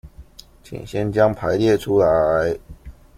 [0.63, 2.57] 請先將排列出來